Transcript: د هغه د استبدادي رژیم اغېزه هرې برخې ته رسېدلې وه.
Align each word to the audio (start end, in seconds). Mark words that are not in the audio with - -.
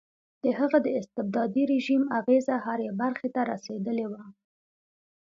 د 0.43 0.45
هغه 0.59 0.77
د 0.85 0.87
استبدادي 0.99 1.63
رژیم 1.73 2.03
اغېزه 2.19 2.55
هرې 2.65 2.87
برخې 3.01 3.29
ته 3.35 3.41
رسېدلې 3.51 4.05
وه. 4.11 4.23